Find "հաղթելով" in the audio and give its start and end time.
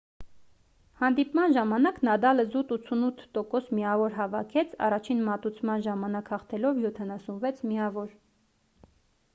6.37-6.83